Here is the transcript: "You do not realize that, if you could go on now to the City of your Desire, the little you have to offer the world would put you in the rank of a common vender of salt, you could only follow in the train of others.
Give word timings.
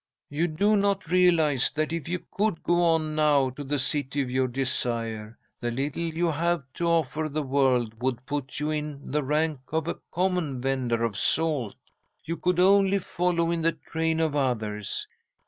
"You 0.31 0.47
do 0.47 0.75
not 0.75 1.11
realize 1.11 1.69
that, 1.75 1.93
if 1.93 2.07
you 2.07 2.23
could 2.31 2.63
go 2.63 2.81
on 2.81 3.13
now 3.13 3.51
to 3.51 3.63
the 3.63 3.77
City 3.77 4.23
of 4.23 4.31
your 4.31 4.47
Desire, 4.47 5.37
the 5.59 5.69
little 5.69 6.01
you 6.01 6.31
have 6.31 6.63
to 6.73 6.87
offer 6.87 7.29
the 7.29 7.43
world 7.43 7.93
would 8.01 8.25
put 8.25 8.59
you 8.59 8.71
in 8.71 9.11
the 9.11 9.21
rank 9.21 9.59
of 9.67 9.87
a 9.87 9.99
common 10.11 10.59
vender 10.59 11.03
of 11.03 11.17
salt, 11.19 11.75
you 12.23 12.35
could 12.35 12.59
only 12.59 12.97
follow 12.97 13.51
in 13.51 13.61
the 13.61 13.73
train 13.73 14.19
of 14.19 14.35
others. 14.35 15.05